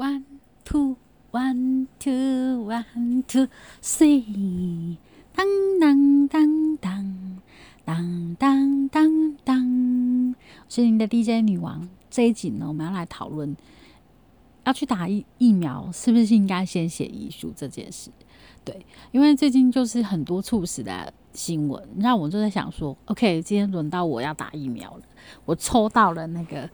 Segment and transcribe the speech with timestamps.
[0.00, 0.24] One
[0.64, 0.96] two
[1.30, 3.48] one two one two
[3.82, 4.96] three，
[5.34, 5.46] 当
[5.78, 7.42] 当当当
[7.84, 10.30] 当当当当。
[10.30, 11.86] 我是您的 DJ 女王。
[12.08, 13.54] 这一集呢，我们要来讨论
[14.64, 18.10] 要去打疫疫苗，是不是应该先写遗书这件事？
[18.64, 25.02] 对，因为最近就是很多猝死的新闻，让我就在想说，OK，今天轮到我要打疫苗了，
[25.44, 26.70] 我抽到了那个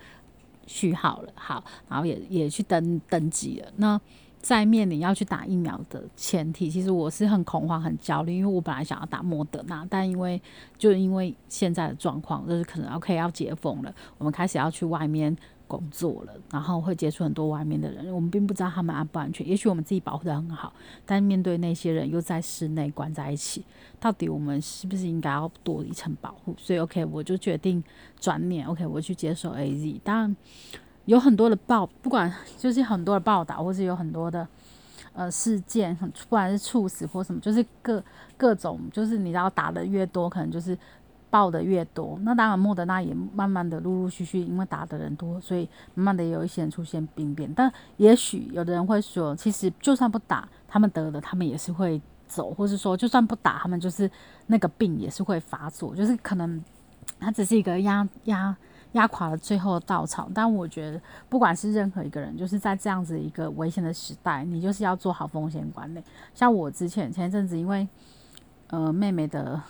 [0.66, 3.72] 序号了，好，然后也也去登登记了。
[3.76, 4.00] 那
[4.48, 10.40] 在面临要去打疫苗的前提，其实我是很恐慌、很焦虑，因为我本来想要打莫德纳，但因为
[10.78, 15.36] 就因为现在的状况，就是可能 OK 要解封了，我们开始要去外面。
[15.68, 19.44] 工作了，然后会接触很多外面的人，我们并不知道他们安不安全。
[19.44, 20.72] 也许我们自己保护的很好，
[21.04, 23.64] 但面对那些人又在室内关在一起，
[23.98, 26.54] 到底我们是不是应该要多一层保护？
[26.56, 27.82] 所以，OK，我就决定
[28.20, 30.00] 转念，OK，我去接受 AZ。
[30.04, 30.36] 但，
[31.06, 34.46] 有很多的报，不管就是很多的报道，或是有很多的
[35.14, 38.00] 呃事件，不管是猝死或什么，就是各
[38.36, 40.78] 各种，就是你知道打的越多，可能就是。
[41.28, 47.52] 报的越多，那当然莫德纳也慢慢的陆陆续续，因为打的人多，所以慢慢的有一些人出现病变。
[47.52, 54.10] 但也许有的人会说，其实就算不打，他们得了，他们也是会走，或是说就算不打，他们就是
[54.46, 56.62] 那个病也是会发作，就是可能
[57.18, 58.56] 它只是一个压压
[58.92, 60.28] 压垮了最后的稻草。
[60.34, 66.02] 但我觉得，不管是任何一个人，就是在这样子一个危险的时代，你就是要做好风险管理。
[66.34, 67.88] 像我之前前一阵子，因为
[68.68, 69.60] 呃妹妹的。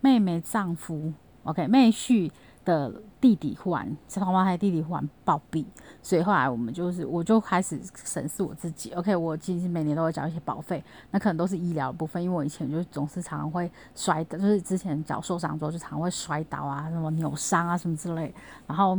[0.00, 1.14] 妹妹丈夫
[1.44, 2.30] ，OK，妹婿
[2.64, 5.64] 的弟弟忽然，双胞胎弟弟忽然暴毙，
[6.02, 18.34] 所以后来我们就是，我就开始审视我自己，OK，我其实每年都会缴一些保费，那可能都是医疗部分，因为我以前就总是常常会摔的，就是之前脚受伤之后就常会摔倒啊，什么扭伤啊什么之类，
[18.66, 18.98] 然后，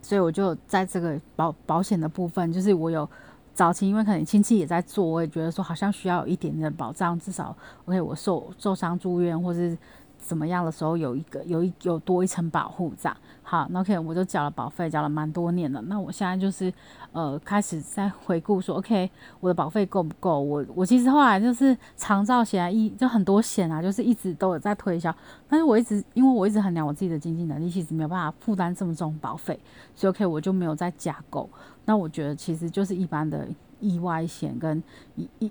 [0.00, 3.08] 所以我就在这个保保险的部分，就是我有
[3.54, 9.76] 早期因为可能亲戚也在做，我也觉得说好像需要有一点点的保障，至少 OK，我受受伤住院或是。
[10.24, 15.82] 怎么样的时候有一个有一有多一层保护这样，好，那 OK 我就缴了保费，缴了蛮多年了。
[15.82, 16.72] 那我现在就是
[17.10, 19.10] 呃开始在回顾说，OK
[19.40, 20.40] 我的保费够不够？
[20.40, 25.14] 我我其实后来就是长照险啊，一就很多险啊，就是一直都有在推销，
[25.48, 29.58] 但是我一直因为我一直衡量我自己的经济能力，其实没有办法负担这么重保费，
[29.94, 31.50] 所以 OK 我就没有再加购。
[31.84, 33.48] 那我觉得其实就是一般的
[33.80, 34.82] 意外险跟
[35.16, 35.50] 一一。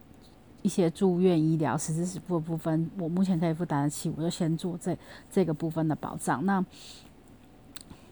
[0.62, 4.98] 一些住院医疗实质是部部分，我目前可以负担得起，我就先做这
[5.32, 6.46] 这个部分的保障。
[6.46, 6.64] 那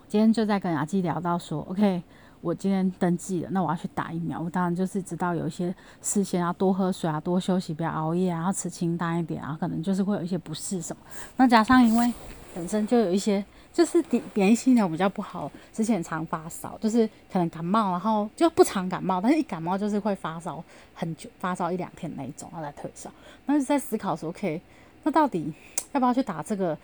[0.07, 2.01] 今天就在跟阿基聊到说，OK，
[2.41, 4.39] 我今天登记了，那我要去打疫苗。
[4.39, 11.01] 我当然就是知道有一些事先要多喝水啊，多休息，不要熬夜啊，要吃清淡一点啊，可能就是会有一些不适什么。
[11.37, 12.13] 那加上因为
[12.55, 13.43] 本身就有一些。
[13.71, 20.61] 就是免免疫系统比较不好，之前常发烧，就是可能感冒，然后就不常感冒，但是一感冒就是会发烧
[20.93, 23.09] 很久，发烧一两天那一种，然后再退烧。
[23.45, 24.59] 那就在思考说，OK，
[25.03, 25.53] 那到底
[25.93, 26.77] 要不要去打这个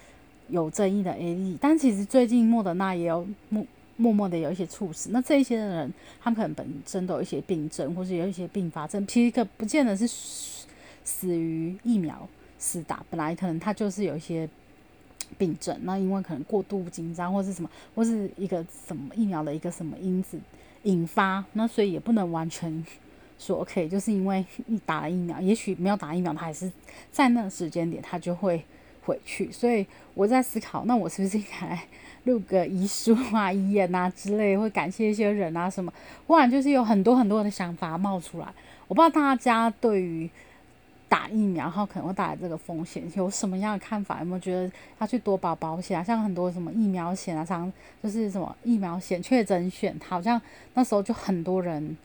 [0.47, 1.57] 有争议的 A E？
[1.59, 3.66] 但其实最近莫德纳也有默
[3.97, 10.07] 默默的有一些猝死，那这一些的人，他们可能本身都有一些病症，或是有一些并发症，其实可不见得是
[11.03, 12.28] 死于疫苗
[12.59, 14.47] 死打，本来可能他就是有一些。
[15.38, 20.40] 病症，那因为可能过度紧张或是什么，或是一个什么疫苗的一个什么因子
[20.84, 22.85] 引发，那所以也不能完全
[23.38, 26.72] 说 OK，就是因为你打了疫苗，也许没有打疫苗，他还是
[27.12, 28.63] 在那个时间点他就会
[29.03, 29.51] 回去。
[29.51, 31.79] 所以我在思考，那我是不是应该
[32.24, 35.94] 录个遗书啊、遗言啊之类，会感谢一些人啊什么？
[36.28, 38.47] 忽然就是有很多很多的想法冒出来，
[38.88, 40.29] 我不知道大家对于。
[41.08, 44.20] 打疫苗，后可能会带来这个风险，有什么样的看法？
[44.20, 46.04] 有没有觉得要去多保保险啊？
[46.04, 47.72] 像很多什么疫苗险啊，常
[48.02, 50.42] 就是什么疫苗险、确诊险，好像
[50.74, 51.96] 那时候就很多人，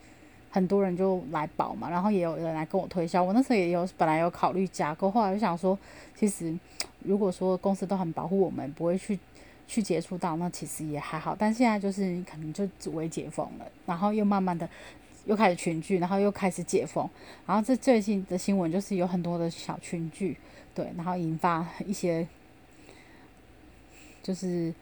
[0.51, 3.23] 很多人就来保嘛，然后也有人来跟我推销。
[3.23, 5.77] 我那时候也有本来有考虑加购，后来就想说，
[6.15, 6.55] 其实
[7.03, 9.19] 如果说公司都很保护我们，不会去
[9.67, 11.35] 去接触到，那其实也还好。
[11.39, 14.69] 但现在就是可能就只为解封了，然后又慢慢的。
[15.31, 17.09] 又开始群聚，然后又开始解封，
[17.47, 20.37] 然后这最近的新闻就是有很多的小群聚，
[20.75, 22.27] 对，然后引发一些
[24.25, 24.75] 就是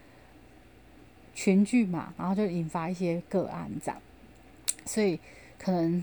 [1.34, 4.00] 群聚嘛，然后就引发一些个案这样，
[4.86, 5.20] 所以
[5.58, 6.02] 可能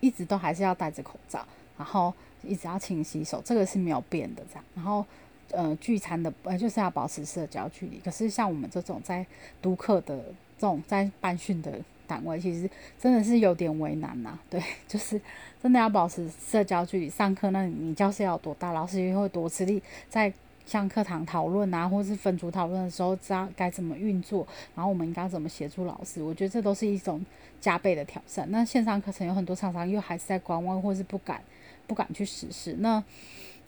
[0.00, 1.46] 一直都还是要戴着口罩，
[1.78, 2.12] 然后
[2.42, 5.06] 一直要勤洗手，这个是没有变的这样，然后
[5.52, 9.24] 呃聚餐的呃就是要保持社交距离，可是像我们这种在
[9.62, 10.18] 督课的
[10.58, 11.80] 这种在办训的。
[12.10, 12.68] 单位其实
[12.98, 15.20] 真的是有点为难呐，对， 就是
[15.62, 17.08] 真的要保持社交距离。
[17.08, 20.32] 上课那你教室要多大，老师也会多吃力，在
[20.66, 27.24] 像课堂讨论啊，或是分组讨论的时候，知道该怎么运作，然后我们应该怎么协助老师，我觉得这都是一种
[27.60, 28.44] 加倍的挑战。
[28.50, 31.40] 那线上课程有很多厂商又还是在观望，或是不敢
[31.86, 33.00] 不敢去实施，那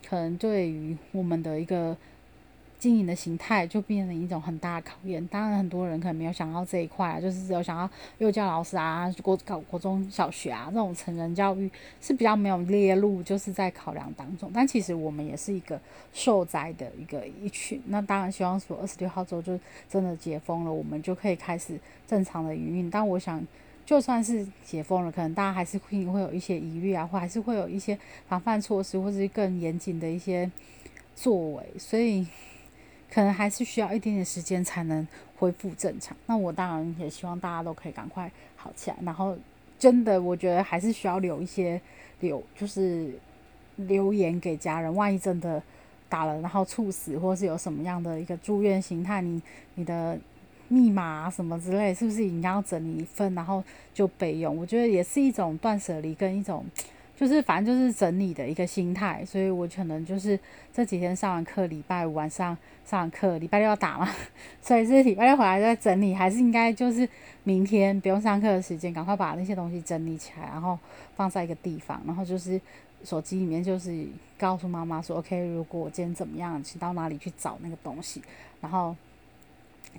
[0.09, 1.97] 可能对于我们的一个。
[2.83, 5.25] 经营的形态就变成一种很大的考验。
[5.29, 7.89] 当然，很多人可能没有想到这一块啊，就是只有想要
[8.19, 11.71] 幼教老师啊、国考、国中小学啊这种成人教育
[12.01, 14.51] 是比较没有列入，就是在考量当中。
[14.53, 15.81] 但其实我们也是一个
[16.13, 17.81] 受灾的一个一群。
[17.87, 19.57] 那当然希望说二十六号之后就
[19.89, 22.91] 真的解封了，我们就可以开始正常的营运。
[22.91, 23.41] 但我想，
[23.87, 27.97] 就算是解封了，可能大家还是会会有一些疑虑啊，或还是会有一些
[28.27, 30.51] 防范措施，或是更严谨的一些
[31.15, 31.65] 作为。
[31.79, 32.27] 所以。
[33.13, 35.07] 可能还是需要一点点时间才能
[35.37, 36.17] 恢复正常。
[36.25, 38.97] 那我当然也希望大家都可以赶快好起来。
[39.03, 39.37] 然后，
[39.79, 41.79] 真的，我觉得还是需要留一些
[42.21, 43.13] 留，就是
[43.77, 44.95] 留言给家人。
[44.95, 45.63] 万一真的
[46.09, 49.43] 打了，然后猝死，或是有什么样的一个住院形态，你
[49.75, 50.19] 你的
[50.69, 53.63] 密码什么之类，是不是应该要整理一份，然后
[53.93, 54.57] 就备用？
[54.57, 56.65] 我觉得也是一种断舍离跟一种。
[57.23, 60.37] 就是反正就是整理的一个心态，所以我可能就是
[60.73, 64.11] 这几天上完课，礼拜五晚上上完课，礼拜六要打嘛，
[64.61, 67.09] 所以是礼拜六回来再整理，还是应该就是
[67.45, 70.77] 明天不用上课的时间，赶快把那些东西整理起来，然后
[71.15, 72.61] 放在一个地方，然后就是
[73.05, 74.05] 手机里面就是
[74.37, 78.21] 告诉妈妈说，OK，如果我今天怎么样，去到哪里去找那个东西，
[78.61, 78.97] 然后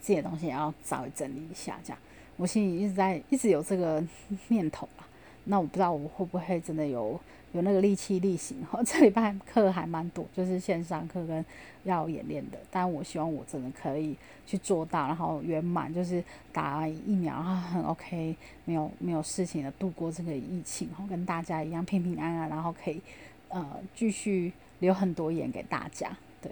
[0.01, 1.97] 自己的东西也要稍微整理一下，这样，
[2.35, 4.03] 我心里一直在一直有这个
[4.49, 5.07] 念头啊。
[5.45, 7.19] 那我不知道我会不会真的有
[7.51, 11.43] 有那个力气力行哈， 这礼拜课还蛮多，就是线上课跟
[11.83, 18.35] 要演练的，但我希望我真的可以去做到，然后圆满，就是打疫苗，然后很 OK，
[18.65, 23.01] 没有没有事情的度过这个疫情，然后跟大家一样平平安安，然后可以
[23.49, 26.09] 呃继续留很多言给大家，
[26.41, 26.51] 对，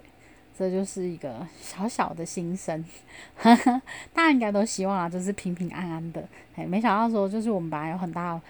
[0.56, 2.84] 这就是一个小小的心声，
[3.42, 6.22] 大家应该都希望啊，就是平平安安的，
[6.54, 8.40] 哎，没想到说就是我们本来有很大。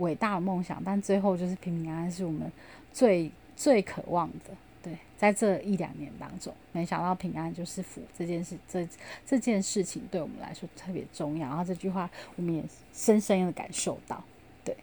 [0.00, 2.50] 伟大的梦想，但最后就是平平安安，是我们
[2.92, 4.50] 最最渴望的。
[4.82, 8.88] 对，在这一两年当中，没想到平安就是福这件事，这
[9.26, 11.46] 这件事情对我们来说特别重要。
[11.48, 12.64] 然后这句话，我们也
[12.94, 14.24] 深深的感受到。
[14.64, 14.76] 对，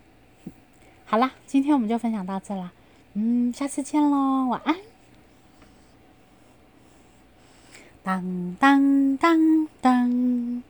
[1.05, 2.71] 好啦，今天我们就分享到这啦。
[3.13, 4.75] 嗯，下次见喽，晚安。
[8.03, 10.63] 当当当当。